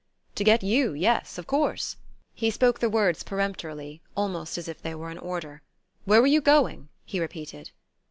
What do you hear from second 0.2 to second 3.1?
"To get you; yes. Of course." He spoke the